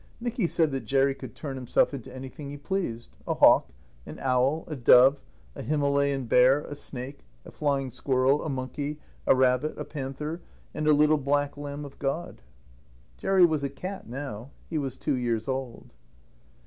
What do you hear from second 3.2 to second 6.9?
a hawk, an owl, a dove, a Himalayan bear, a